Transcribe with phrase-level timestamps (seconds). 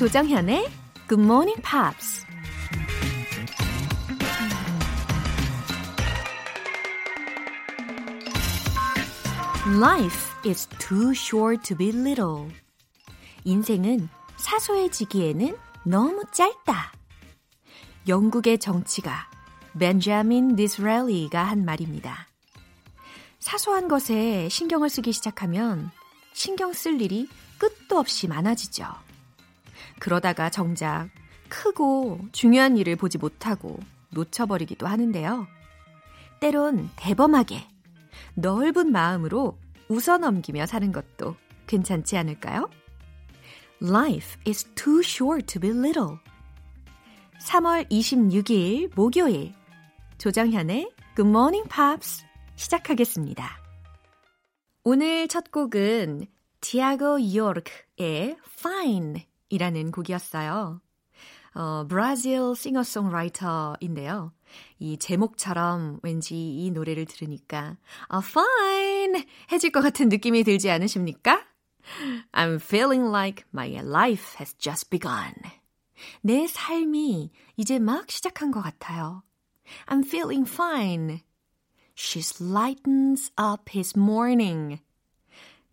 [0.00, 0.66] 조정현의
[1.10, 2.24] Good Morning Pops.
[9.78, 12.50] Life is too short to be little.
[13.44, 14.08] 인생은
[14.38, 15.54] 사소해지기에는
[15.84, 16.94] 너무 짧다.
[18.08, 19.28] 영국의 정치가
[19.78, 22.26] 벤자민 디스렐리가 한 말입니다.
[23.38, 25.90] 사소한 것에 신경을 쓰기 시작하면
[26.32, 27.28] 신경 쓸 일이
[27.58, 29.09] 끝도 없이 많아지죠.
[30.00, 31.10] 그러다가 정작
[31.48, 33.78] 크고 중요한 일을 보지 못하고
[34.10, 35.46] 놓쳐버리기도 하는데요.
[36.40, 37.68] 때론 대범하게
[38.34, 41.36] 넓은 마음으로 웃어 넘기며 사는 것도
[41.66, 42.68] 괜찮지 않을까요?
[43.82, 46.16] Life is too short to be little.
[47.40, 49.54] 3월 26일 목요일
[50.18, 52.24] 조정현의 Good Morning Pops
[52.56, 53.58] 시작하겠습니다.
[54.84, 56.26] 오늘 첫 곡은
[56.60, 60.80] 디아고 요르크의 Fine 이라는 곡이었어요.
[61.54, 64.32] 어, 브라질 싱어송라이터인데요.
[64.78, 67.76] 이 제목처럼 왠지 이 노래를 들으니까
[68.08, 71.44] 아, fine 해질 것 같은 느낌이 들지 않으십니까?
[72.32, 75.34] I'm feeling like my life has just begun.
[76.22, 79.22] 내 삶이 이제 막 시작한 것 같아요.
[79.86, 81.20] I'm feeling fine.
[81.96, 84.80] She lightens up his morning.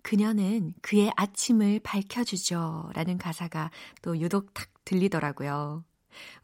[0.07, 2.91] 그녀는 그의 아침을 밝혀주죠.
[2.93, 5.83] 라는 가사가 또 유독 탁 들리더라고요.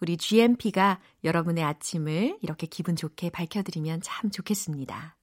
[0.02, 5.16] 우리 GMP가 여러분의 아침을 이렇게 기분 좋게 밝혀드리면 참 좋겠습니다.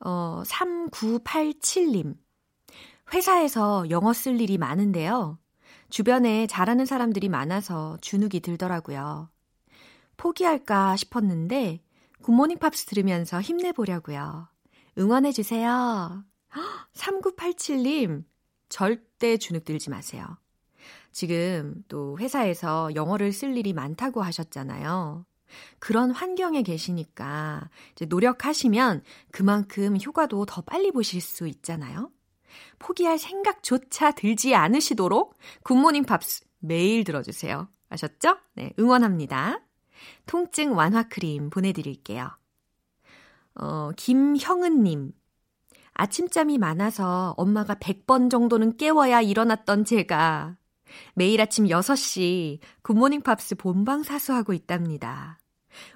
[0.00, 2.14] 어, 3987님.
[3.14, 5.38] 회사에서 영어 쓸 일이 많은데요.
[5.88, 9.30] 주변에 잘하는 사람들이 많아서 주눅이 들더라고요.
[10.18, 11.80] 포기할까 싶었는데
[12.20, 14.46] 굿모닝 팝스 들으면서 힘내보려고요.
[14.98, 16.33] 응원해주세요.
[16.94, 18.24] 3987님,
[18.68, 20.26] 절대 주눅 들지 마세요.
[21.12, 25.24] 지금 또 회사에서 영어를 쓸 일이 많다고 하셨잖아요.
[25.78, 32.10] 그런 환경에 계시니까 이제 노력하시면 그만큼 효과도 더 빨리 보실 수 있잖아요.
[32.78, 37.68] 포기할 생각조차 들지 않으시도록 굿모닝 팝스 매일 들어주세요.
[37.88, 38.38] 아셨죠?
[38.54, 39.60] 네, 응원합니다.
[40.26, 42.30] 통증 완화 크림 보내드릴게요.
[43.54, 45.12] 어, 김형은님.
[45.94, 50.56] 아침잠이 많아서 엄마가 100번 정도는 깨워야 일어났던 제가
[51.14, 55.38] 매일 아침 6시 굿모닝 팝스 본방 사수하고 있답니다.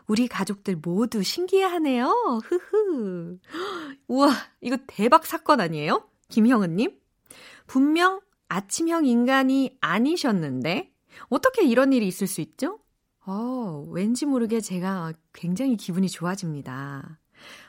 [0.07, 2.41] 우리 가족들 모두 신기해하네요.
[2.45, 3.39] 흐흐.
[4.09, 6.09] 우와, 이거 대박 사건 아니에요?
[6.29, 6.99] 김형은님?
[7.67, 10.93] 분명 아침형 인간이 아니셨는데,
[11.29, 12.81] 어떻게 이런 일이 있을 수 있죠?
[13.27, 17.21] 어, 왠지 모르게 제가 굉장히 기분이 좋아집니다.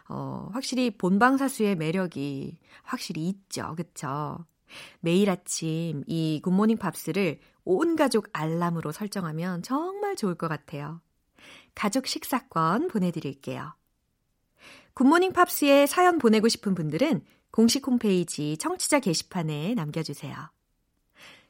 [0.09, 3.75] 어, 확실히 본방사수의 매력이 확실히 있죠.
[3.77, 4.45] 그쵸?
[4.99, 11.01] 매일 아침 이 굿모닝 팝스를 온 가족 알람으로 설정하면 정말 좋을 것 같아요.
[11.75, 13.73] 가족 식사권 보내드릴게요.
[14.95, 20.35] 굿모닝 팝스에 사연 보내고 싶은 분들은 공식 홈페이지 청취자 게시판에 남겨주세요.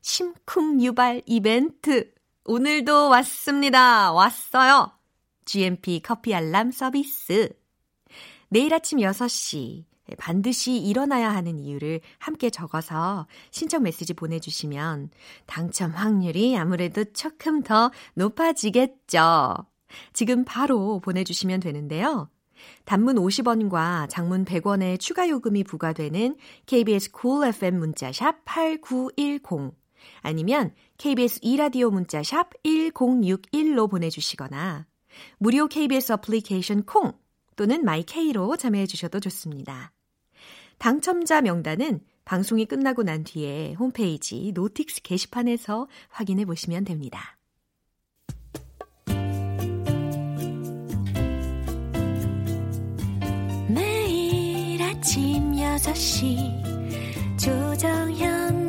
[0.02, 2.14] 심쿵 유발 이벤트
[2.46, 4.12] 오늘도 왔습니다.
[4.12, 4.91] 왔어요.
[5.46, 7.59] GMP 커피 알람 서비스.
[8.49, 9.85] 내일 아침 6시
[10.17, 15.11] 반드시 일어나야 하는 이유를 함께 적어서 신청 메시지 보내주시면
[15.45, 19.55] 당첨 확률이 아무래도 조금 더 높아지겠죠.
[20.13, 22.29] 지금 바로 보내주시면 되는데요.
[22.85, 26.35] 단문 50원과 장문 100원의 추가 요금이 부과되는
[26.66, 29.77] KBS Cool FM 문자샵 8910
[30.21, 34.87] 아니면 KBS 2라디오 문자샵 1061로 보내주시거나
[35.37, 37.13] 무료 KBS 어플리케이션 콩
[37.59, 39.92] 또는 마이케이로 참여해 주셔도 좋습니다.
[40.78, 47.38] 당첨자 명단은 방송이 끝나고 난 뒤에 홈페이지 notice 게시판에서 확인해 보시면 됩니다.
[53.67, 58.68] 매일 아침 6시 조정현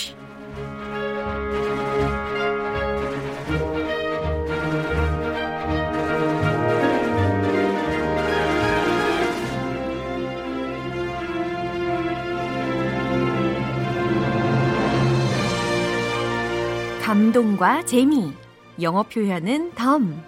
[17.31, 18.33] 운동과 재미,
[18.81, 20.21] 영어 표현은 덤.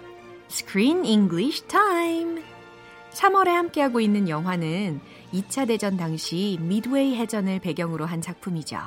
[0.48, 2.42] Screen English Time.
[3.10, 5.00] 3월에 함께하고 있는 영화는
[5.34, 8.78] 2차 대전 당시 미드웨이 해전을 배경으로 한 작품이죠.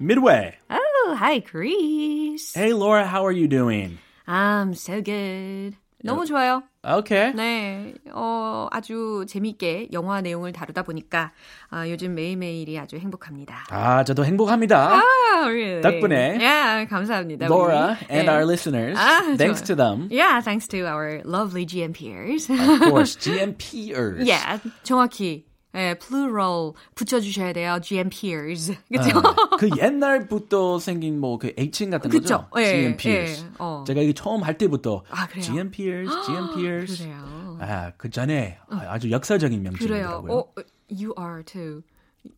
[0.00, 0.52] Midway.
[0.70, 2.58] Oh, hi, Chris.
[2.58, 3.98] Hey, Laura, how are you doing?
[4.26, 5.76] I'm so good.
[6.04, 6.62] 너무 좋아요.
[6.84, 7.32] Okay.
[7.32, 11.30] 네, 어, 아주 재밌게 영화 내용을 다루다 보니까
[11.70, 13.66] 아, 요즘 매일매일이 아주 행복합니다.
[13.70, 14.94] 아, 저도 행복합니다.
[15.00, 15.02] 아,
[15.46, 15.80] really?
[15.80, 16.38] 덕분에.
[16.40, 17.46] Yeah, 감사합니다.
[17.46, 18.10] Laura 우리.
[18.10, 18.32] and 네.
[18.32, 19.66] our listeners, 아, thanks 좋아요.
[19.66, 20.08] to them.
[20.10, 22.50] Yeah, thanks to our lovely GM peers.
[22.50, 24.26] Of course, GMPers.
[24.26, 25.44] yeah, 정확히
[25.74, 27.78] 예, plural 붙여주셔야 돼요.
[27.82, 28.76] GM peers.
[28.92, 29.18] 그죠?
[29.18, 32.46] 아, 그 옛날부터 생긴 뭐 그 애칭 같은 그쵸?
[32.50, 32.60] 거죠?
[32.60, 33.44] 예, GMPers.
[33.44, 33.84] 예, 어.
[33.86, 35.42] 제가 이게 처음 할 때부터 아, 그래요?
[35.42, 36.98] GMPers, GMPers.
[37.02, 37.58] 그래요.
[37.60, 39.70] 아, 그 전에 아주 역사적인 그래요.
[39.70, 40.32] 명칭이더라고요.
[40.32, 40.52] 어,
[40.90, 41.82] you are too.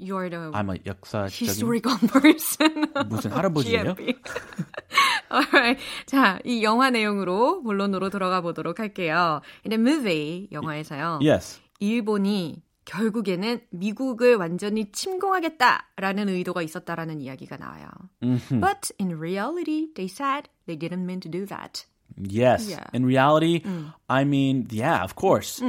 [0.01, 2.87] You are the I'm a 역사적인 historical person.
[3.09, 3.95] 무슨 할아버지예요?
[5.31, 5.83] Alright.
[6.07, 9.41] 자, 이 영화 내용으로 본론으로 들어가 보도록 할게요.
[9.67, 11.19] In the movie 영화에서요.
[11.23, 11.61] Yes.
[11.81, 17.89] 일본이 결국에는 미국을 완전히 침공하겠다라는 의도가 있었다라는 이야기가 나와요.
[18.23, 18.61] Mhm.
[18.61, 21.87] But in reality, they said they didn't mean to do that.
[22.17, 22.69] Yes.
[22.69, 22.85] Yeah.
[22.93, 23.63] In reality,
[24.09, 25.63] I mean, yeah, of course.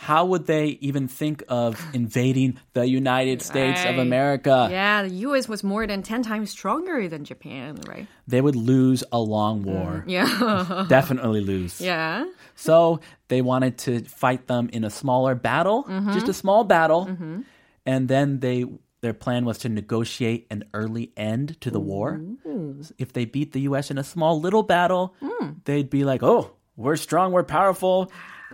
[0.00, 4.66] How would they even think of invading the United States of America?
[4.70, 8.06] Yeah, the US was more than 10 times stronger than Japan, right?
[8.26, 10.04] They would lose a long mm, war.
[10.08, 10.86] Yeah.
[10.88, 11.82] Definitely lose.
[11.82, 12.24] yeah.
[12.54, 16.14] So they wanted to fight them in a smaller battle, mm-hmm.
[16.14, 17.42] just a small battle, mm-hmm.
[17.84, 18.64] and then they
[19.02, 22.20] their plan was to negotiate an early end to the war.
[22.96, 23.90] If they beat the U.S.
[23.90, 25.56] in a small little battle, mm.
[25.64, 28.12] they'd be like, "Oh, we're strong, we're powerful.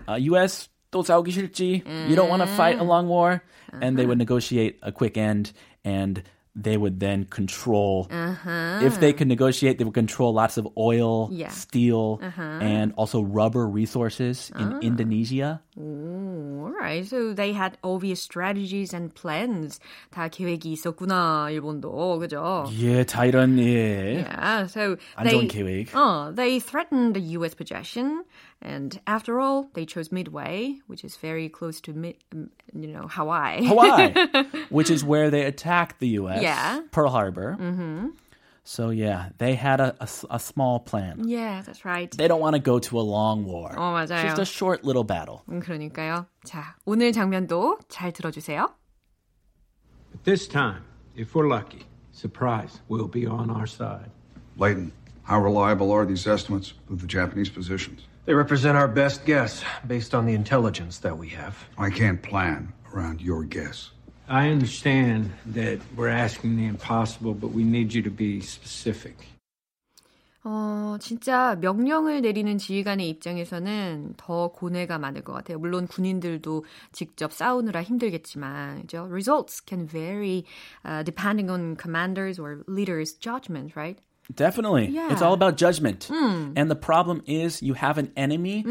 [0.09, 0.69] Uh, U.S.
[0.92, 1.84] 또 싸우기 싫지.
[2.10, 3.42] You don't want to fight a long war,"
[3.82, 5.54] and they would negotiate a quick end
[5.86, 6.24] and.
[6.54, 8.12] They would then control.
[8.12, 11.48] If they could negotiate, they would control lots of oil, Yeah.
[11.48, 15.64] steel, and also rubber resources in Indonesia.
[15.80, 17.08] All right.
[17.08, 19.80] So they had obvious strategies and plans.
[20.12, 22.20] 다 계획이 있었구나, 일본도.
[22.20, 22.68] 그죠?
[22.84, 24.28] 예, 다 이런 예.
[24.28, 24.68] Yeah.
[24.68, 25.96] So 안 they 좋은 계획.
[25.96, 28.26] Oh, they threatened the US possession
[28.66, 33.08] and after all, they chose Midway, which is very close to mid, um, you know,
[33.10, 33.66] Hawaii.
[33.66, 34.14] Hawaii,
[34.70, 36.42] which is where they attacked the U.S.
[36.42, 36.82] Yeah.
[36.92, 37.58] Pearl Harbor.
[37.60, 38.08] Mm-hmm.
[38.64, 41.28] So yeah, they had a, a s- a small plan.
[41.28, 42.12] yeah, that's right.
[42.12, 43.74] They don't want to go to a long war.
[43.76, 44.22] 어, 맞아요.
[44.22, 45.42] Just a short little battle.
[45.50, 46.28] 음, 그러니까요.
[46.46, 48.70] 자, 오늘 장면도 잘 들어주세요.
[50.12, 50.84] But this time,
[51.16, 54.12] if we're lucky, surprise will be on our side.
[54.58, 54.92] Leighton,
[55.24, 58.02] how reliable are these estimates of the Japanese positions?
[58.26, 61.56] They represent our best guess based on the intelligence that we have.
[61.78, 63.92] I can't plan around your guess.
[64.30, 69.16] I understand that we're asking the impossible, but we need you to be specific.
[70.44, 75.60] 어, 진짜 명령을 내리는 지휘관의 입장에서는 더 고뇌가 많을 것 같아요.
[75.60, 79.08] 물론 군인들도 직접 싸우느라 힘들겠지만, 그죠?
[79.12, 80.46] Results can vary
[80.84, 84.02] uh, depending on commanders or leaders' judgment, right?
[84.34, 84.88] Definitely.
[84.88, 85.12] Yeah.
[85.12, 86.10] It's all about judgment.
[86.10, 88.64] And the problem is you have an enemy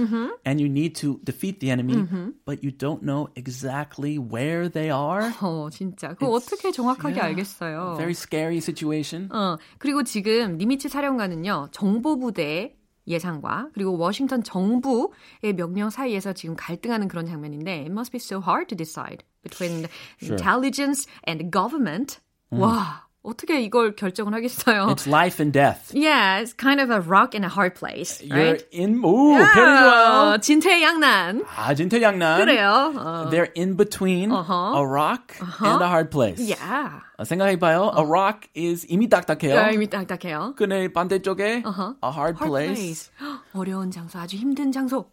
[0.46, 5.30] and you need to defeat the enemy, but you don't know exactly where they are.
[5.40, 6.14] 어, 진짜.
[6.14, 7.26] 그거 어떻게 정확하게 yeah.
[7.26, 7.96] 알겠어요?
[7.98, 9.28] Very scary situation.
[9.30, 12.76] 어, 그리고 지금 니미츠 사령관은요, 정보부대
[13.06, 18.68] 예상과 그리고 워싱턴 정부의 명령 사이에서 지금 갈등하는 그런 장면인데 it must be so hard
[18.68, 19.88] to decide between
[20.22, 22.20] intelligence and government.
[22.50, 24.87] 와, 어떻게 이걸 결정을 하겠어요?
[24.87, 25.91] It's life and death.
[25.93, 28.65] yeah, it's kind of a rock in a hard place, You're right?
[28.73, 30.33] in 오, 편히 좋아요.
[30.35, 31.43] 어, 진퇴양난.
[31.55, 32.37] 아, 진퇴양난.
[32.39, 32.93] 그래요.
[32.95, 33.29] 어.
[33.31, 34.77] They're in between Uh-huh.
[34.77, 36.39] a rock and a hard place.
[36.39, 37.01] Yeah.
[37.17, 37.93] 어, 생각해봐요.
[37.97, 39.55] A rock is 이미 딱딱해요.
[39.55, 40.53] 야, 이미 딱딱해요.
[40.57, 41.95] 근데 반대쪽에 Uh-huh.
[42.03, 42.75] a hard, Hard place.
[42.75, 43.11] place.
[43.53, 45.09] 어려운 장소, 아주 힘든 장소.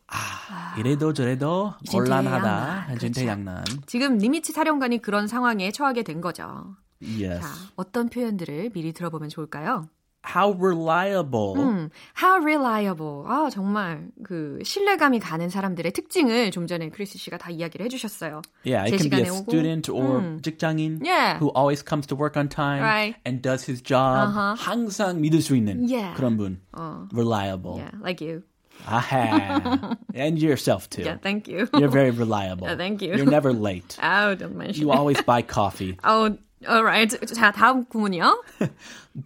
[0.78, 1.74] 이래도 저래도.
[1.90, 2.84] 곤란하다.
[2.88, 2.98] 그렇죠.
[3.00, 3.64] 진퇴양난.
[3.86, 6.74] 지금 니미츠 사령관이 그런 상황에 처하게 된 거죠.
[7.01, 7.41] Yes.
[7.41, 9.87] 자, 어떤 표현들을 미리 들어보면 좋을까요?
[10.27, 11.55] How reliable.
[11.55, 11.89] 음,
[12.21, 13.23] how reliable.
[13.27, 18.41] 아, 정말 그 신뢰감이 가는 사람들의 특징을 좀 전에 크리스 씨가 다 이야기를 해주셨어요.
[18.65, 19.43] Yeah, 제 it can be a 시간에 오고.
[19.51, 20.41] student or 음.
[20.41, 21.37] 직장인 Yeah.
[21.39, 23.15] who always comes to work on time Right.
[23.25, 24.27] and does his job.
[24.27, 24.55] Uh-huh.
[24.57, 26.13] 항상 믿을 수 있는 Yeah.
[26.17, 26.59] 그런 분.
[26.73, 27.77] 어, Reliable.
[27.79, 28.43] yeah, like you.
[28.85, 29.95] Aha.
[30.13, 31.03] and yourself too.
[31.03, 31.67] Yeah, thank you.
[31.73, 32.67] You're very reliable.
[32.67, 33.15] Yeah, thank you.
[33.15, 33.95] You're never late.
[34.01, 34.97] 아우, don't mention You it.
[34.97, 35.97] always buy coffee.
[36.03, 36.35] Oh,
[36.66, 37.18] alright.
[37.34, 38.44] 자, 다음 구문이요.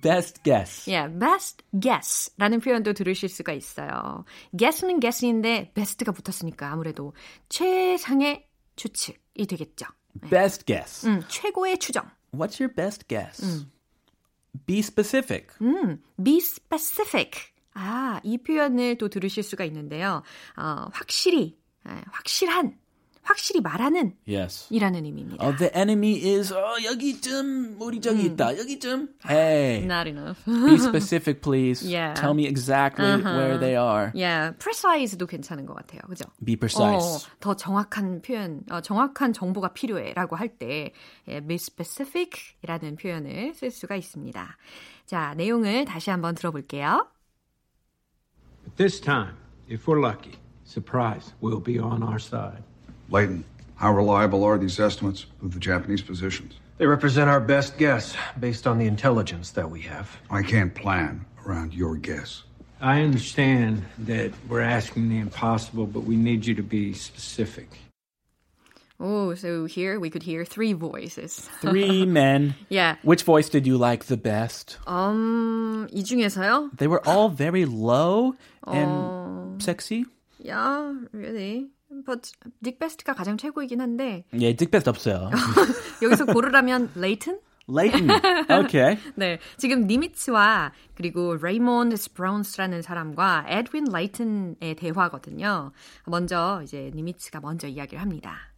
[0.03, 0.91] Best guess.
[0.91, 4.25] Yeah, best guess라는 표현도 들으실 수가 있어요.
[4.57, 7.15] guess는 guess인데 best가 붙었으니까 아무래도
[7.49, 9.87] 최상의 추측이 되겠죠.
[10.31, 11.07] Best guess.
[11.07, 12.11] 음, 최고의 추정.
[12.33, 13.67] What's your best guess?
[14.67, 15.49] be specific.
[16.23, 17.53] be specific.
[17.75, 20.23] 아, 이 표현을 또 들으실 수가 있는데요.
[20.57, 22.79] 어, 확실히, 예, 확실한,
[23.27, 24.67] 확실히 말하는 Yes.
[24.71, 25.45] 이라는 의미입니다.
[25.45, 28.57] Oh, the enemy is 어, 여기쯤 우리 저기 있다.
[28.57, 29.09] 여기쯤.
[29.29, 29.83] Hey.
[29.85, 30.39] Not enough.
[30.47, 31.83] Be specific, please.
[31.85, 32.15] Yeah.
[32.15, 34.13] Tell me exactly where they are.
[34.15, 36.01] yeah, precise도 괜찮은 것 같아요.
[36.09, 36.25] 그죠?
[36.45, 37.27] Be precise.
[37.27, 40.93] 어, 더 정확한 표현, 어, 정확한 정보가 필요해라고 할때
[41.29, 44.57] 예, be specific이라는 표현을 쓸 수가 있습니다.
[45.07, 47.09] 자, 내용을 다시 한번 들어볼게요.
[48.65, 49.35] But this time,
[49.69, 52.63] if we're lucky, surprise will be on our side.
[53.10, 53.44] Leighton,
[53.76, 56.54] how reliable are these estimates of the Japanese positions?
[56.78, 60.18] They represent our best guess based on the intelligence that we have.
[60.30, 62.44] I can't plan around your guess.
[62.80, 67.70] I understand that we're asking the impossible, but we need you to be specific.
[69.00, 71.50] Oh, so here we could hear three voices.
[71.60, 72.54] Three men.
[72.70, 72.98] Yeah.
[73.02, 74.78] Which voice did you like the best?
[74.86, 76.78] Um, 이 중에서요?
[76.78, 78.36] They were all very low
[78.66, 80.06] and sexy.
[80.40, 81.70] Yeah, really.
[82.05, 85.31] But Dick Best가 가장 최고이긴 한데 예, Best 없어요.
[86.03, 87.41] 여기서 고르라면 레이튼?
[87.69, 88.09] Leighton.
[88.49, 88.97] Okay.
[89.17, 95.73] 네, 지금 니미츠와 그리고 레이몬드 스프라운스라는 사람과 에드윈 레이튼의 대화거든요.
[96.07, 98.53] 먼저 이제 니미츠가 먼저 이야기를 합니다.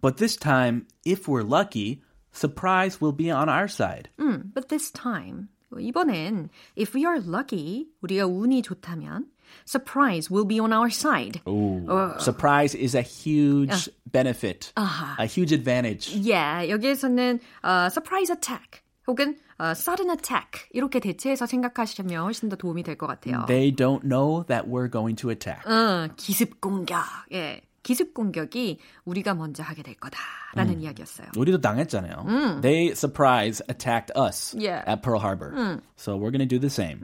[0.00, 2.02] But this time, if we're lucky,
[2.32, 4.10] surprise will be on our side.
[4.20, 9.26] 음, but this time 이번엔 if we are lucky 우리가 운이 좋다면
[9.65, 11.41] surprise will be on our side.
[11.47, 11.85] Ooh.
[12.19, 16.09] Surprise is a huge benefit, a huge advantage.
[16.15, 22.83] Yeah, 여기에서는 uh, surprise attack 혹은 uh, sudden attack 이렇게 대체해서 생각하시면 훨씬 더 도움이
[22.83, 23.45] 될 것 같아요.
[23.47, 25.65] They don't know that we're going to attack.
[25.65, 27.01] 어, 기습 공격.
[27.33, 27.61] 예.
[27.83, 31.29] 기습 공격이 우리가 먼저 하게 될 거다라는 이야기였어요.
[31.35, 32.61] 우리도 당했잖아요.
[32.61, 34.83] They surprise attacked us Yeah.
[34.87, 35.81] at Pearl Harbor.
[35.97, 37.01] So we're going to do the same.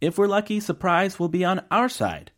[0.00, 2.30] If we're lucky, surprise will be on our side.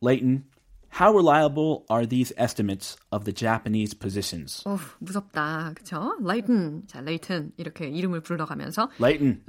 [0.00, 0.44] Leighton,
[0.90, 4.62] how reliable are these estimates of the Japanese positions?
[4.66, 5.72] 어, 무섭다.
[5.74, 6.16] 그쵸?
[6.20, 6.82] 레이튼.
[6.86, 7.52] 자, 레이튼.
[7.56, 9.42] 이렇게 이름을 불러가면서 Leighton.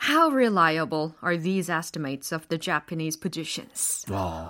[0.00, 4.04] How reliable are these estimates of the Japanese positions?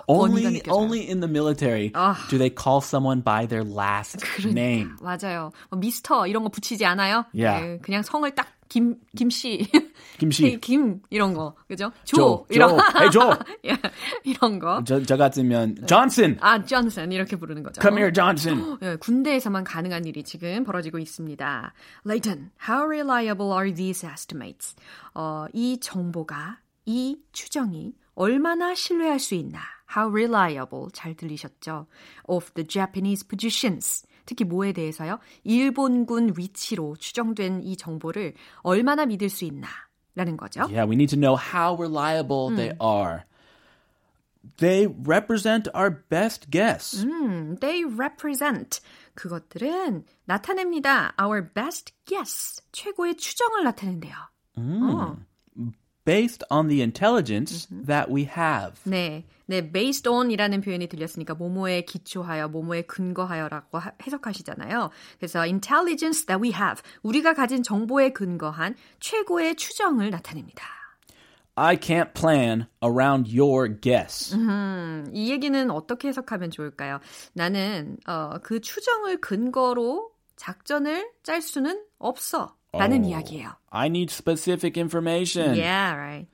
[0.07, 0.73] only, 느껴져요.
[0.73, 1.91] only in the military
[2.29, 4.95] do they call someone by their last name.
[5.01, 5.51] 맞아요.
[5.69, 7.25] 뭐 미스터 이런 거 붙이지 않아요?
[7.33, 7.63] Yeah.
[7.63, 9.68] 예, 그냥 성을 딱 김, 김씨.
[10.16, 10.58] 김씨.
[10.62, 11.54] 김, 이런 거.
[11.68, 11.92] 그죠?
[12.04, 12.16] 조.
[12.16, 12.76] 조, 이런 조.
[12.96, 13.20] Hey, 조.
[13.66, 13.76] 예,
[14.24, 14.82] 이런 거.
[14.86, 16.38] 저, 저 같으면 Johnson.
[16.40, 17.12] 아, 존슨.
[17.12, 17.82] 이렇게 부르는 거죠.
[17.82, 18.78] Come here, Johnson.
[18.80, 21.74] 예, 군대에서만 가능한 일이 지금 벌어지고 있습니다.
[22.06, 24.74] Leighton, how reliable are these estimates?
[25.12, 29.60] 어, 이 정보가, 이 추정이 얼마나 신뢰할 수 있나?
[29.94, 31.86] How reliable, 잘 들리셨죠?
[32.24, 34.06] Of the Japanese positions.
[34.26, 35.18] 특히 뭐에 대해서요?
[35.44, 39.68] 일본군 위치로 추정된 이 정보를 얼마나 믿을 수 있나?
[40.14, 40.60] 라는 거죠.
[40.62, 43.24] Yeah, we need to know how reliable they are.
[44.58, 47.02] They represent our best guess.
[47.04, 48.80] 음, they represent.
[49.14, 51.14] 그것들은 나타냅니다.
[51.20, 52.60] Our best guess.
[52.72, 54.14] 최고의 추정을 나타낸대요.
[54.58, 55.16] 어.
[56.04, 58.80] Based on the intelligence that we have.
[58.84, 64.90] 네, 네, based on이라는 표현이 들렸으니까 모모에 기초하여, 모모에 근거하여라고 하- 해석하시잖아요.
[65.18, 70.64] 그래서 intelligence that we have, 우리가 가진 정보에 근거한 최고의 추정을 나타냅니다.
[71.54, 74.34] I can't plan around your guess.
[74.34, 76.98] 음, 이 얘기는 어떻게 해석하면 좋을까요?
[77.34, 82.56] 나는 어, 그 추정을 근거로 작전을 짤 수는 없어.
[82.73, 83.51] 라는 이야기예요.
[83.71, 85.55] I need specific information.
[85.55, 86.27] Yeah, right.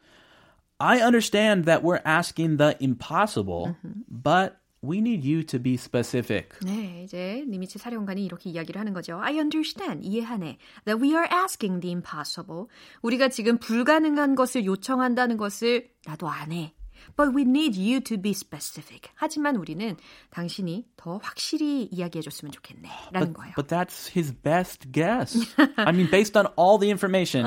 [0.80, 3.76] I understand that we're asking the impossible,
[4.10, 6.50] but we need you to be specific.
[6.62, 9.18] 네, 이제 니미츠 사령관이 이렇게 이야기를 하는 거죠.
[9.22, 10.58] I understand, 이해하네.
[10.86, 12.66] That we are asking the impossible.
[13.02, 16.74] 우리가 지금 불가능한 것을 요청한다는 것을 나도 안 해.
[17.16, 19.12] But we need you to be specific.
[19.16, 19.98] 하지만 우리는
[20.32, 22.90] 당신이 더 확실히 이야기해 줬으면 좋겠네.
[23.12, 23.54] 라는 거예요.
[23.56, 25.38] But that's his best guess.
[25.78, 27.46] I mean, based on all the information,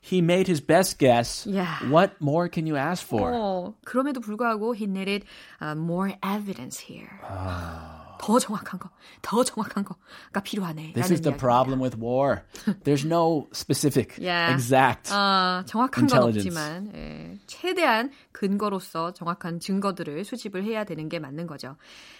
[0.00, 1.46] he made his best guess.
[1.46, 1.78] Yeah.
[1.88, 3.32] What more can you ask for?
[3.32, 5.24] 어, 그럼에도 불구하고 he needed
[5.60, 7.08] uh, more evidence here.
[8.19, 8.89] 더 정확한 거,
[9.21, 10.93] 더 정확한 거가 필요하네.
[10.93, 12.43] This is the problem with war.
[12.83, 14.53] There's no specific, Yeah.
[14.53, 15.09] exact.
[15.11, 16.57] 아, 정확한 건 intelligence.
[16.57, 21.75] 없지만 예, 최대한 근거로서 정확한 증거들을 수집을 해야 되는 게 맞는 거죠.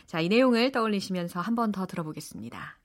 [0.08, 2.78] 자, 이 내용을 떠올리시면서 한 번 더 들어보겠습니다.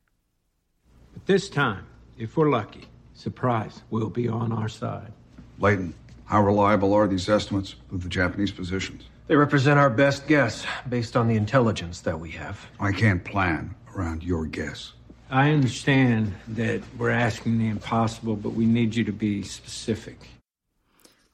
[1.15, 1.85] But this time,
[2.19, 5.13] if we're lucky, surprise will be on our side.
[5.61, 5.95] Leighton,
[6.31, 9.09] how reliable are these estimates of the Japanese positions?
[9.29, 12.67] They represent our best guess based on the intelligence that we have.
[12.81, 14.95] I can't plan around your guess.
[15.31, 20.31] I understand that we're asking the impossible, but we need you to be specific.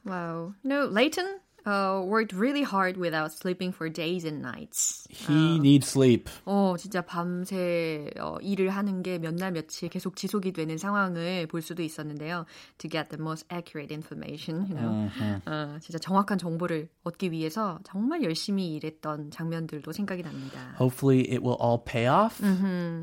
[0.03, 0.55] Wow.
[0.61, 5.07] No, Leighton uh, worked really hard without sleeping for days and nights.
[5.09, 6.29] He needs sleep.
[6.45, 11.61] 어, 진짜 밤새 어, 일을 하는 게 몇 날 며칠 계속 지속이 되는 상황을 볼
[11.61, 12.45] 수도 있었는데요.
[12.79, 15.09] To get the most accurate information, you know.
[15.45, 20.75] 어, 진짜 정확한 정보를 얻기 위해서 정말 열심히 일했던 장면들도 생각이 납니다.
[20.79, 22.41] Hopefully, it will all pay off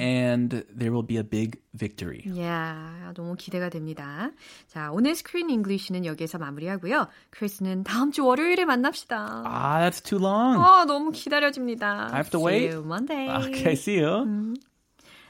[0.00, 2.23] and there will be a big victory.
[2.26, 4.31] Yeah, 너무 기대가 됩니다.
[4.69, 7.09] 자, 오늘 스크린 잉글리시는 여기에서 마무리하고요.
[7.31, 9.44] 크리스는 다음 주 월요일 에 만납시다.
[9.47, 10.59] Ah, that's too long.
[10.62, 12.09] 아, 너무 기다려집니다.
[12.11, 12.75] I have to See wait?
[12.75, 13.28] you Monday.
[13.28, 14.54] Okay, see you.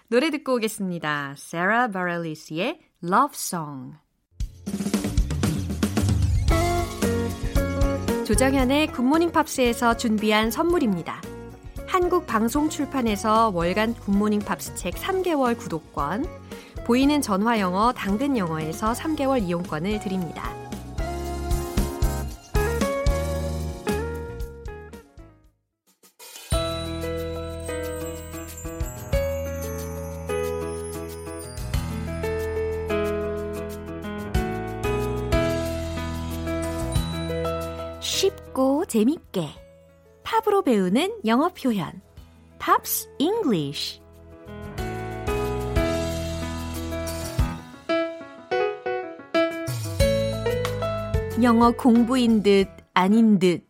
[0.09, 1.35] 노래 듣고 오겠습니다.
[1.37, 3.95] Sara Bareilles의 Love Song.
[8.27, 11.21] 조정현의 굿모닝 팝스에서 준비한 선물입니다.
[11.87, 16.25] 한국 방송 출판에서 월간 굿모닝 팝스 책 3개월 구독권,
[16.87, 20.51] 보이는 전화 영어 당근 영어에서 3개월 이용권을 드립니다.
[39.03, 39.49] 재밌게.
[40.23, 42.01] 팝으로 배우는 영어 표현.
[42.61, 44.01] Pops English.
[51.43, 53.69] 영어 공부인 듯 아닌 듯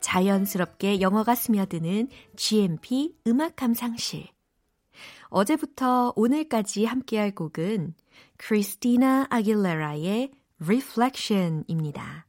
[0.00, 4.28] 자연스럽게 영어가 스며드는 GMP 음악 감상실.
[5.24, 7.94] 어제부터 오늘까지 함께할 곡은
[8.36, 10.30] 크리스티나 아길레라의
[10.64, 12.27] Reflection입니다.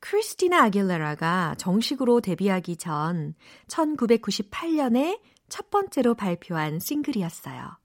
[0.00, 3.34] 크리스티나 아길레라가 정식으로 데뷔하기 전
[3.68, 7.78] 1998년에 첫 번째로 발표한 싱글이었어요.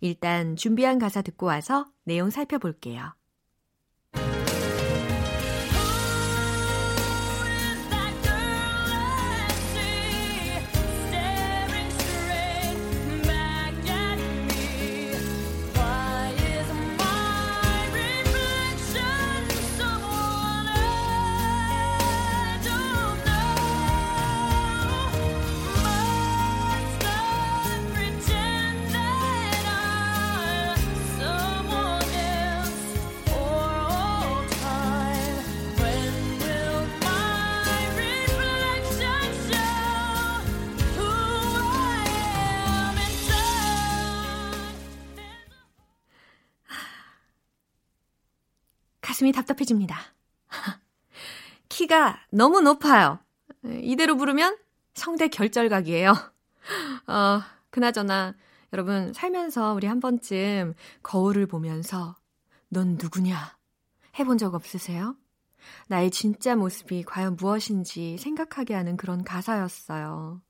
[0.00, 3.17] 일단 준비한 가사 듣고 와서 내용 살펴볼게요.
[49.08, 49.98] 가슴이 답답해집니다.
[51.70, 53.18] 키가 너무 높아요.
[53.64, 54.58] 이대로 부르면
[54.92, 56.12] 성대 결절각이에요.
[57.08, 57.40] 어,
[57.70, 58.34] 그나저나
[58.74, 62.16] 여러분 살면서 우리 한 번쯤 거울을 보면서
[62.68, 63.56] 넌 누구냐
[64.18, 65.16] 해본 적 없으세요?
[65.86, 70.42] 나의 진짜 모습이 과연 무엇인지 생각하게 하는 그런 가사였어요.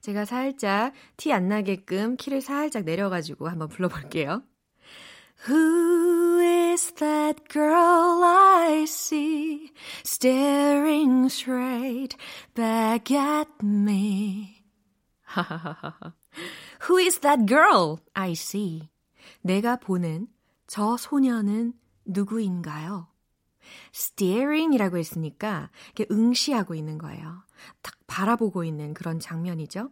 [0.00, 4.42] 제가 살짝 티 안 나게끔 키를 살짝 내려가지고 한번 불러볼게요.
[5.46, 9.72] Who is that girl I see
[10.04, 12.16] staring straight
[12.54, 14.64] back at me?
[16.88, 18.88] Who is that girl I see?
[19.42, 20.26] 내가 보는
[20.66, 21.74] 저 소녀는
[22.04, 23.06] 누구인가요?
[23.94, 27.44] staring이라고 했으니까 이렇게 응시하고 있는 거예요.
[27.82, 29.90] 딱 바라보고 있는 그런 장면이죠.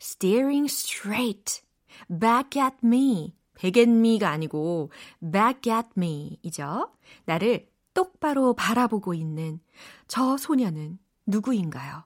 [0.00, 1.62] staring straight
[2.08, 3.34] back at me.
[3.60, 4.90] Back at me가 아니고
[5.20, 6.90] back at me이죠.
[7.24, 9.60] 나를 똑바로 바라보고 있는
[10.08, 12.04] 저 소녀는 누구인가요?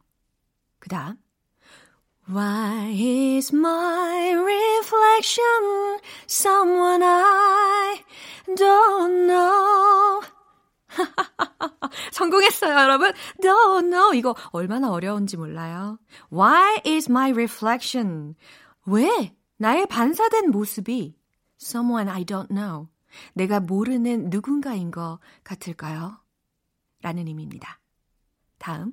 [0.78, 1.16] 그 다음
[2.30, 8.04] Why is my reflection someone I
[8.54, 10.20] don't know?
[12.12, 13.12] 성공했어요, 여러분.
[13.40, 14.14] Don't know.
[14.14, 15.98] 이거 얼마나 어려운지 몰라요.
[16.30, 18.34] Why is my reflection?
[18.84, 21.17] 왜 나의 반사된 모습이
[21.61, 22.88] someone I don't know.
[23.35, 26.18] 내가 모르는 누군가인 것 같을까요?
[27.01, 27.81] 라는 의미입니다.
[28.59, 28.92] 다음.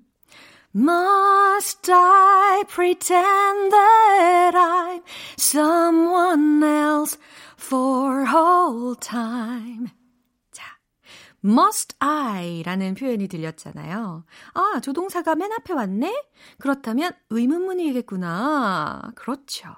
[0.75, 5.03] Must I pretend that I'm
[5.39, 7.17] someone else
[7.57, 9.87] for all time?
[10.51, 10.65] 자,
[11.43, 14.25] must I 라는 표현이 들렸잖아요.
[14.53, 16.13] 아, 조동사가 맨 앞에 왔네?
[16.59, 19.13] 그렇다면 의문문이겠구나.
[19.15, 19.75] 그렇죠.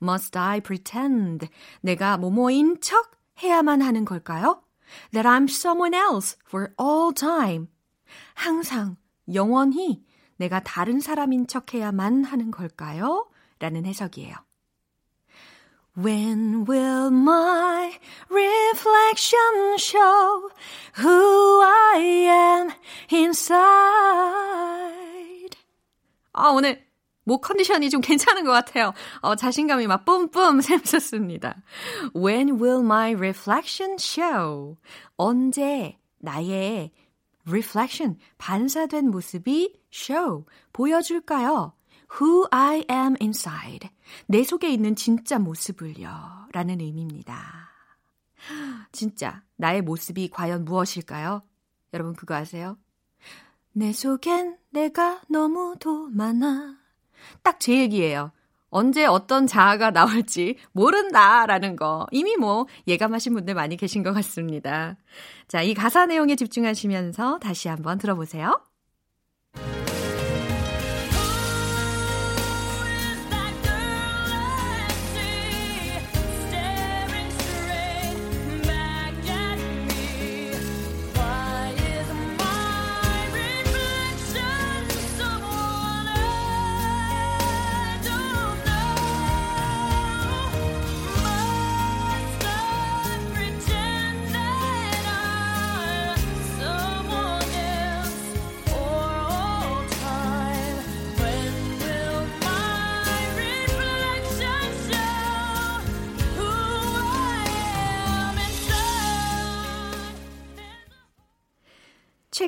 [0.00, 1.48] Must I pretend?
[1.80, 4.62] 내가 뭐뭐인 척 해야만 하는 걸까요?
[5.12, 7.68] That I'm someone else for all time.
[8.34, 8.96] 항상,
[9.32, 10.04] 영원히
[10.36, 13.28] 내가 다른 사람인 척 해야만 하는 걸까요?
[13.58, 14.34] 라는 해석이에요.
[15.96, 17.98] When will my
[18.30, 20.48] reflection show
[20.98, 22.70] who I am
[23.12, 23.52] inside?
[26.32, 26.82] 아, 오늘
[27.24, 28.92] 목 컨디션이 좀 괜찮은 것 같아요.
[29.20, 31.56] 어, 자신감이 막 뿜뿜 샘솟습니다.
[32.16, 34.76] When will my reflection show?
[35.16, 36.90] 언제 나의
[37.46, 41.72] reflection, 반사된 모습이 show, 보여줄까요?
[42.20, 43.90] Who I am inside.
[44.26, 46.48] 내 속에 있는 진짜 모습을요.
[46.52, 47.70] 라는 의미입니다.
[48.90, 51.42] 진짜 나의 모습이 과연 무엇일까요?
[51.94, 52.76] 여러분 그거 아세요?
[53.72, 56.81] 내 속엔 내가 너무도 많아.
[57.42, 58.32] 딱 제 얘기예요.
[58.70, 64.96] 언제 어떤 자아가 나올지 모른다라는 거 이미 뭐 예감하신 분들 많이 계신 것 같습니다.
[65.46, 68.60] 자, 이 가사 내용에 집중하시면서 다시 한번 들어보세요.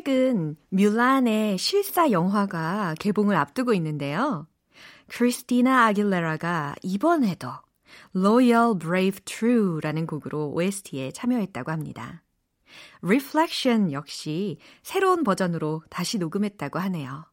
[0.05, 4.47] 최근 뮬란의 실사 영화가 개봉을 앞두고 있는데요.
[5.07, 7.49] 크리스티나 아길레라가 이번에도
[8.15, 12.23] Loyal, Brave, True라는 곡으로 OST에 참여했다고 합니다.
[13.01, 17.25] Reflection 역시 새로운 버전으로 다시 녹음했다고 하네요.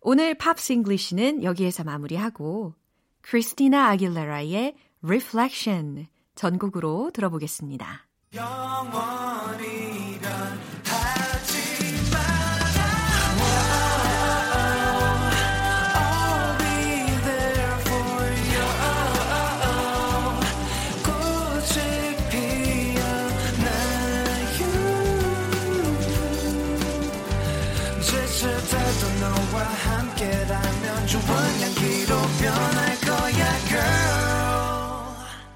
[0.00, 2.74] 오늘 Pops English는 여기에서 마무리하고
[3.20, 8.08] 크리스티나 아길레라의 Reflection 전곡으로 들어보겠습니다.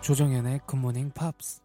[0.06, 1.62] 조정현의 굿모닝 팝스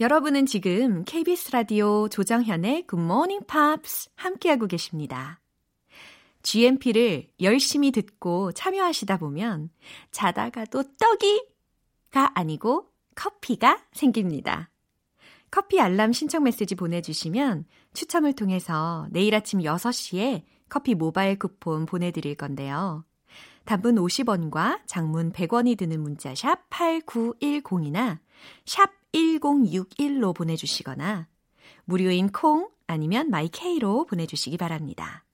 [0.00, 5.40] 여러분은 지금 KBS 라디오 조정현의 굿모닝 팝스 함께하고 계십니다.
[6.42, 9.70] GMP를 열심히 듣고 참여하시다 보면
[10.10, 14.68] 자다가도 떡이가 아니고 커피가 생깁니다.
[15.50, 17.64] 커피 알람 신청 메시지 보내주시면
[17.94, 23.06] 추첨을 통해서 내일 아침 6시에 커피 모바일 쿠폰 보내드릴 건데요.
[23.64, 28.18] 단문 50원과 장문 100원이 드는 문자 샵 8910이나
[28.64, 31.28] 샵 1061로 보내주시거나
[31.84, 35.24] 무료인 콩 아니면 마이케이로 보내주시기 바랍니다.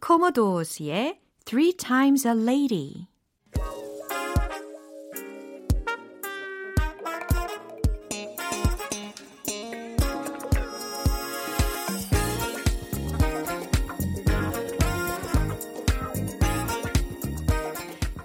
[0.00, 3.06] 코모도스의 Three Times a Lady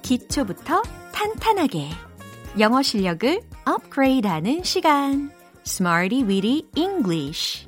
[0.08, 0.82] 기초부터
[1.14, 1.90] 탄탄하게
[2.60, 5.30] 영어 실력을 업그레이드하는 시간
[5.66, 7.68] Smarty Weedy English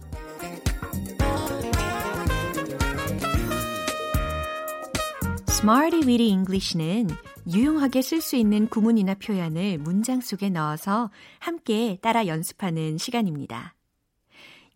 [5.50, 7.10] Smarty Weedy English는
[7.46, 13.76] 유용하게 쓸 수 있는 구문이나 표현을 문장 속에 넣어서 함께 따라 연습하는 시간입니다.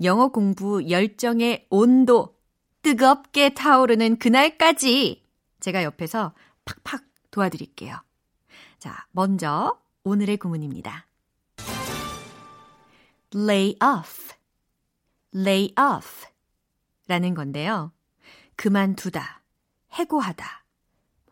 [0.03, 2.35] 영어 공부 열정의 온도
[2.81, 5.23] 뜨겁게 타오르는 그날까지
[5.61, 6.33] 제가 옆에서
[6.65, 7.97] 팍팍 도와드릴게요.
[8.77, 11.07] 자, 먼저 오늘의 구문입니다.
[13.35, 14.33] lay off,
[15.35, 16.27] lay off
[17.07, 17.91] 라는 건데요.
[18.55, 19.41] 그만두다,
[19.93, 20.65] 해고하다,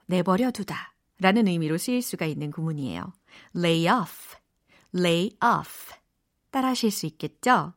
[0.08, 3.14] 내버려 두다 라는 의미로 쓰일 수가 있는 구문이에요.
[3.56, 4.38] lay off,
[4.96, 5.94] lay off.
[6.50, 7.74] 따라 하실 수 있겠죠?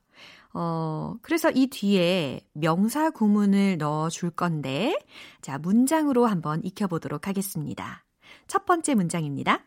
[0.55, 4.97] 어, 그래서 이 뒤에 명사 구문을 넣어 줄 건데,
[5.43, 8.04] 자, 문장으로 한번 익혀보도록 하겠습니다.
[8.47, 9.65] 첫 번째 문장입니다.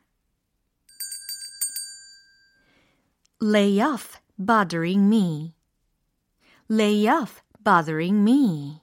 [3.41, 5.53] lay off bothering me.
[6.71, 8.81] lay off bothering me.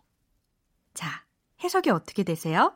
[0.95, 1.25] 자,
[1.63, 2.75] 해석이 어떻게 되세요?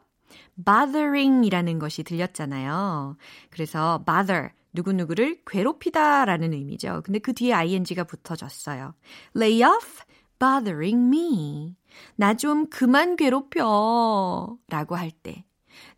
[0.65, 3.17] bothering 이라는 것이 들렸잖아요.
[3.51, 7.03] 그래서 bother, 누구누구를 괴롭히다 라는 의미죠.
[7.05, 8.95] 근데 그 뒤에 ing가 붙어졌어요.
[9.37, 10.05] lay off
[10.39, 11.77] bothering me.
[12.17, 14.57] 나 좀 그만 괴롭혀.
[14.69, 15.45] 라고 할 때.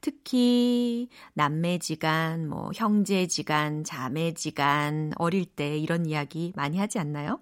[0.00, 7.40] 특히 남매지간, 뭐 형제지간, 자매지간 어릴 때 이런 이야기 많이 하지 않나요?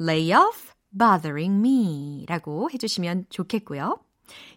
[0.00, 3.98] Lay off bothering me 라고 해주시면 좋겠고요.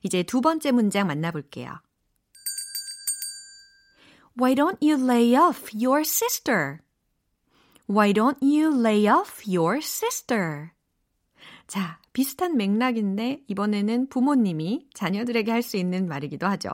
[0.03, 1.79] 이제 두 번째 문장 만나볼게요.
[4.39, 6.79] Why don't you lay off your sister?
[7.87, 10.71] Why don't you lay off your sister?
[11.67, 16.69] 자, 비슷한 맥락인데 이번에는 부모님이 자녀들에게 할 수 있는 말이기도 하죠.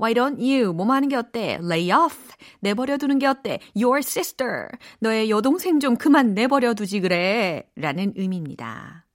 [0.00, 0.72] Why don't you?
[0.72, 1.58] 뭐뭐 하는 게 어때?
[1.62, 2.32] Lay off.
[2.60, 3.60] 내버려 두는 게 어때?
[3.76, 4.68] Your sister.
[5.00, 7.68] 너의 여동생 좀 그만 내버려 두지 그래.
[7.76, 9.06] 라는 의미입니다.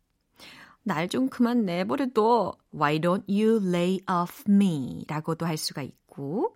[0.83, 2.53] 날 좀 그만 내버려 둬.
[2.73, 5.03] Why don't you lay off me?
[5.07, 6.55] 라고도 할 수가 있고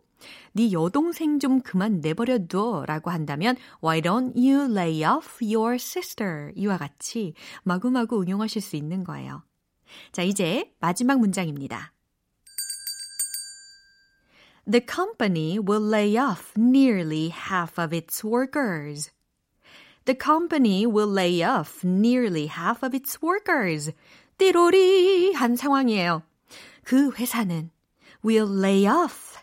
[0.53, 6.51] 네 여동생 좀 그만 내버려 둬라고 한다면 Why don't you lay off your sister?
[6.55, 9.43] 이와 같이 마구마구 응용하실 수 있는 거예요.
[10.11, 11.92] 자, 이제 마지막 문장입니다.
[14.66, 19.11] The company will lay off nearly half of its workers.
[20.04, 23.92] The company will lay off nearly half of its workers.
[24.38, 26.22] 띠로리 한 상황이에요.
[26.84, 27.70] 그 회사는
[28.24, 29.38] will lay off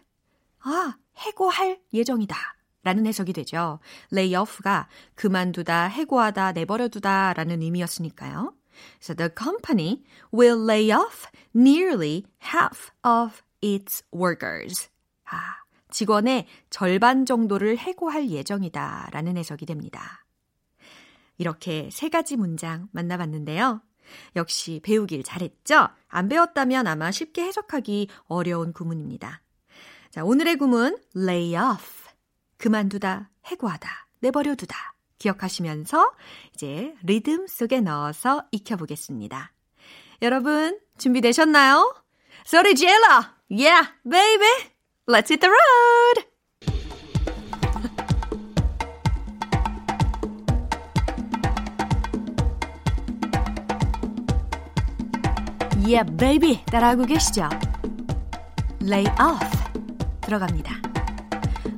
[0.62, 2.36] 아, 해고할 예정이다.
[2.84, 3.80] 라는 해석이 되죠.
[4.12, 8.54] lay off가 그만두다, 해고하다, 내버려두다 라는 의미였으니까요.
[9.02, 14.89] So the company will lay off nearly half of its workers.
[15.31, 15.57] 아,
[15.91, 20.25] 직원의 절반 정도를 해고할 예정이다 라는 해석이 됩니다.
[21.39, 23.83] 이렇게 세 가지 문장 만나봤는데요.
[24.37, 25.89] 역시 배우길 잘했죠?
[26.09, 29.41] 안 배웠다면 아마 쉽게 해석하기 어려운 구문입니다.
[30.11, 32.11] 자, 오늘의 구문 lay off.
[32.59, 34.95] 그만두다, 해고하다, 내버려두다.
[35.19, 36.13] 기억하시면서
[36.55, 39.53] 이제 리듬 속에 넣어서 익혀보겠습니다.
[40.23, 41.95] 여러분, 준비되셨나요?
[42.45, 43.25] 소리 질러!
[43.51, 44.80] Yeah, baby!
[45.11, 46.25] Let's hit the road!
[55.85, 56.63] yeah, baby!
[56.67, 57.49] 따라하고 계시죠?
[58.83, 59.51] lay off.
[60.21, 60.77] 들어갑니다.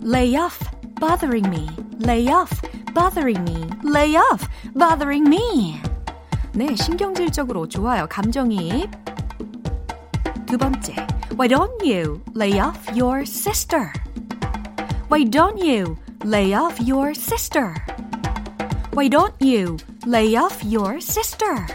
[0.03, 0.59] Lay off,
[1.01, 1.71] bothering me.
[2.05, 2.61] Lay off,
[2.93, 3.67] bothering me.
[3.83, 5.81] Lay off, bothering me.
[6.53, 8.07] 네, 신경질적으로 좋아요.
[8.11, 8.91] 감정이입.
[10.45, 11.22] 두 번째.
[11.36, 13.94] Why don't you lay off your sister?
[15.08, 17.76] Why don't you lay off your sister?
[18.94, 21.68] Why don't you lay off your sister?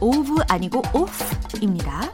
[0.00, 2.10] of 아니고 off입니다.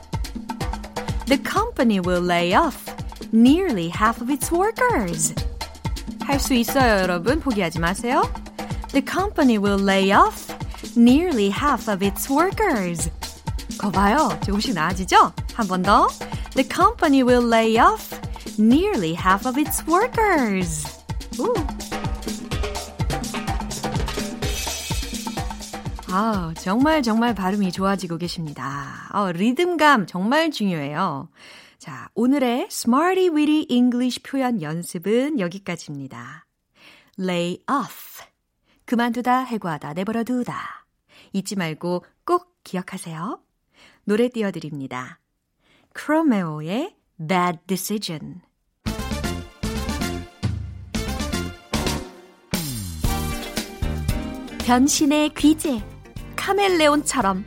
[1.27, 2.85] The company will lay off
[3.33, 5.35] nearly half of its workers.
[6.21, 7.41] 할 수 있어요, 여러분.
[7.41, 8.23] 포기하지 마세요.
[8.93, 10.53] The company will lay off
[10.97, 13.11] nearly half of its workers.
[13.78, 14.30] 거 봐요.
[14.46, 15.34] 조금씩 나아지죠?
[15.54, 16.08] 한 번 더.
[16.56, 18.20] The company will lay off
[18.60, 20.86] nearly half of its workers.
[21.40, 21.54] 우.
[26.10, 29.08] 아, 정말 정말 발음이 좋아지고 계십니다.
[29.12, 31.30] 아, 리듬감 정말 중요해요.
[31.78, 36.46] 자, 오늘의 Smarty Weedy English 표현 연습은 여기까지입니다.
[37.20, 38.24] lay off.
[38.86, 40.86] 그만두다, 해고하다, 내버려두다.
[41.34, 43.40] 잊지 말고 꼭 기억하세요.
[44.08, 45.20] 노래 띄워드립니다.
[45.91, 48.39] 크로메오의 Bad Decision.
[54.65, 55.84] 변신의 귀재,
[56.38, 57.43] 카멜레온처럼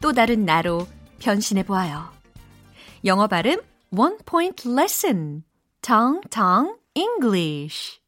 [0.00, 0.86] 또 다른 나로
[1.18, 2.10] 변신해 보아요.
[3.04, 3.60] 영어 발음
[3.94, 5.44] One Point Lesson.
[5.82, 8.00] Tong Tong English.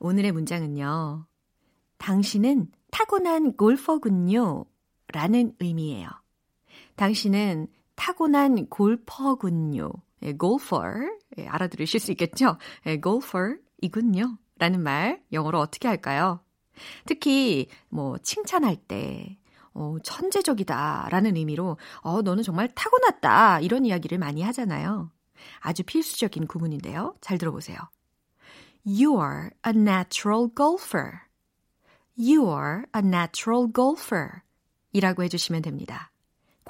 [0.00, 1.28] 오늘의 문장은요.
[1.98, 4.64] 당신은 타고난 골퍼군요.
[5.12, 6.21] 라는 의미예요.
[7.02, 9.90] 당신은 타고난 골퍼군요.
[10.22, 11.10] 예, golfer.
[11.36, 12.58] 예, 알아들으실 수 있겠죠?
[12.86, 14.38] 예, golfer이군요.
[14.58, 16.44] 라는 말 영어로 어떻게 할까요?
[17.04, 19.36] 특히 뭐 칭찬할 때
[19.74, 25.10] 어, 천재적이다 라는 의미로 어, 너는 정말 타고났다 이런 이야기를 많이 하잖아요.
[25.58, 27.16] 아주 필수적인 구문인데요.
[27.20, 27.78] 잘 들어보세요.
[28.86, 31.22] You are a natural golfer.
[32.16, 34.42] You are a natural golfer.
[34.92, 36.11] 이라고 해주시면 됩니다.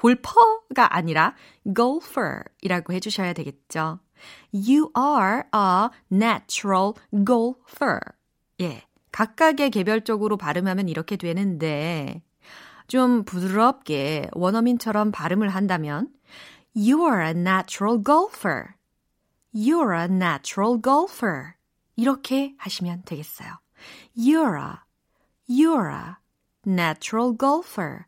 [0.03, 1.33] 골퍼가 아니라
[1.73, 3.99] golfer 이라고 해주셔야 되겠죠.
[4.53, 6.93] You are a natural
[7.25, 8.01] golfer.
[8.59, 8.83] 예.
[9.13, 12.21] 각각의 개별적으로 발음하면 이렇게 되는데,
[12.87, 16.09] 좀 부드럽게 원어민처럼 발음을 한다면
[16.75, 18.73] You are a natural golfer.
[19.55, 21.53] You're a natural golfer.
[21.95, 23.53] 이렇게 하시면 되겠어요.
[24.17, 24.79] You're a,
[25.49, 26.15] you're a
[26.67, 28.05] natural golfer.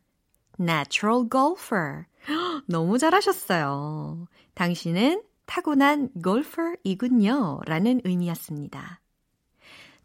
[0.59, 2.05] Natural golfer.
[2.67, 4.27] 너무 잘하셨어요.
[4.53, 7.61] 당신은 타고난 골퍼이군요.
[7.65, 9.01] 라는 의미였습니다.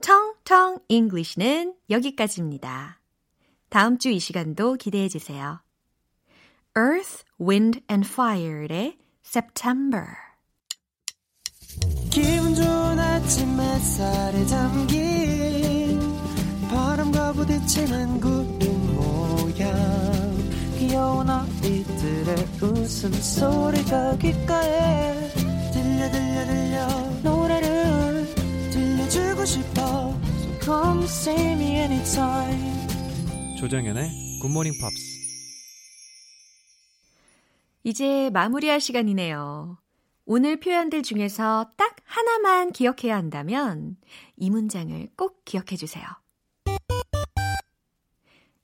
[0.03, 3.01] 텅텅 English는 여기까지입니다.
[3.69, 5.61] 다음 주 이 시간도 기대해 주세요.
[6.77, 10.07] Earth, Wind and Fire의 September
[12.11, 16.01] 기분 좋은 아침 햇살에 담긴
[16.69, 20.20] 바람과 부딪히는 구름 모양
[20.91, 25.29] 귀여운 아이들의 웃음소리가 귓가에
[25.73, 26.87] 들려 들려 들려
[27.23, 28.27] 노래를
[28.73, 29.81] 들려주고 싶어
[30.41, 32.89] So come see me anytime
[33.61, 34.11] 조정연의
[34.43, 35.21] 굿모닝 팝스
[37.85, 39.79] 이제 마무리할 시간이네요.
[40.27, 43.97] 오늘 표현들 중에서 딱 하나만 기억해야 한다면
[44.37, 46.05] 이 문장을 꼭 기억해 주세요.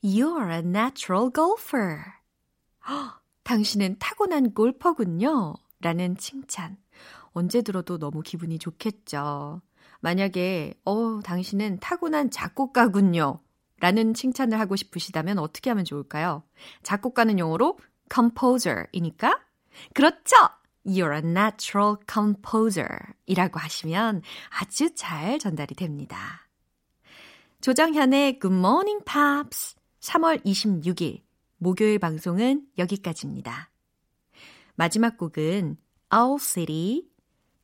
[0.03, 2.16] You're a natural golfer.
[2.89, 5.55] 허, 당신은 타고난 골퍼군요.
[5.81, 6.77] 라는 칭찬.
[7.33, 9.61] 언제 들어도 너무 기분이 좋겠죠.
[10.01, 13.41] 만약에, 어, 당신은 타고난 작곡가군요.
[13.79, 16.43] 라는 칭찬을 하고 싶으시다면 어떻게 하면 좋을까요?
[16.83, 17.79] 작곡가는 영어로
[18.13, 19.41] composer이니까.
[19.93, 20.37] 그렇죠!
[20.87, 22.89] You're a natural composer
[23.27, 24.23] 이라고 하시면
[24.61, 26.47] 아주 잘 전달이 됩니다.
[27.61, 31.26] 조정현의 Good Morning Pops 3월 26일
[31.59, 33.71] 목요일 방송은 여기까지입니다.
[34.75, 35.77] 마지막 곡은
[36.15, 37.03] Owl City,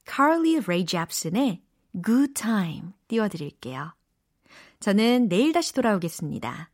[0.07, 1.63] Carly Rae Jepsen의
[2.05, 3.95] Good Time 띄워드릴게요.
[4.81, 6.71] 저는 내일 다시 돌아오겠습니다.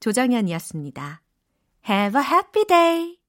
[0.00, 1.22] 조정현이었습니다.
[1.88, 3.19] Have a happy day!